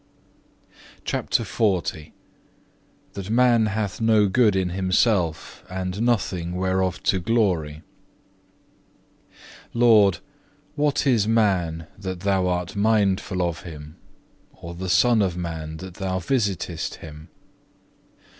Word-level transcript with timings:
CHAPTER 1.05 1.43
XL 1.43 1.77
That 3.13 3.29
man 3.29 3.67
hath 3.67 4.01
no 4.01 4.27
good 4.27 4.55
in 4.55 4.69
himself, 4.69 5.63
and 5.69 6.01
nothing 6.01 6.55
whereof 6.55 7.03
to 7.03 7.19
glory 7.19 7.83
Lord, 9.75 10.17
what 10.73 11.05
is 11.05 11.27
man 11.27 11.85
that 11.99 12.21
Thou 12.21 12.47
art 12.47 12.75
mindful 12.75 13.43
of 13.43 13.61
him, 13.61 13.97
or 14.51 14.73
the 14.73 14.89
son 14.89 15.21
of 15.21 15.37
man 15.37 15.77
that 15.77 15.93
Thou 15.93 16.17
visitest 16.17 16.95
him? 16.95 17.29